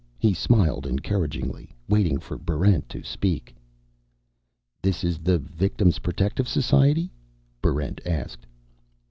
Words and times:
He 0.17 0.33
smiled 0.33 0.87
encouragingly, 0.87 1.75
waiting 1.87 2.17
for 2.19 2.35
Barrent 2.35 2.89
to 2.89 3.03
speak. 3.03 3.53
"This 4.81 5.03
is 5.03 5.19
the 5.19 5.37
Victim's 5.37 5.99
Protective 5.99 6.47
Society?" 6.49 7.11
Barrent 7.61 8.01
asked. 8.03 8.47